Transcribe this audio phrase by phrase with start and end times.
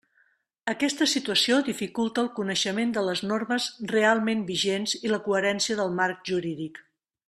[0.71, 6.31] Aquesta situació dificulta el coneixement de les normes realment vigents i la coherència del marc
[6.33, 6.87] jurídic.